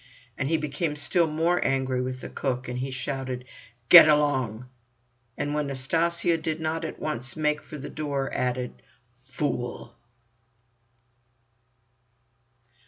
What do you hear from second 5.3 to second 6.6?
and when Nastasya did